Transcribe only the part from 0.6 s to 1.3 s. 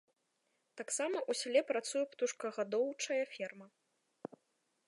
Таксама